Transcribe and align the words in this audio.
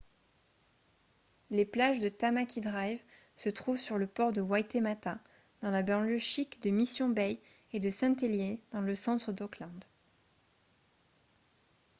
les 1.51 1.63
plages 1.63 1.99
de 1.99 2.09
tamaki 2.09 2.59
drive 2.59 2.99
se 3.35 3.49
trouvent 3.49 3.77
sur 3.77 3.99
le 3.99 4.07
port 4.07 4.33
de 4.33 4.41
waitemata 4.41 5.19
dans 5.61 5.69
la 5.69 5.83
banlieue 5.83 6.17
chic 6.17 6.59
de 6.63 6.71
mission 6.71 7.07
bay 7.07 7.39
et 7.71 7.79
de 7.79 7.91
saint 7.91 8.15
heliers 8.15 8.59
dans 8.71 8.81
le 8.81 8.95
centre 8.95 9.31
d'auckland 9.31 9.85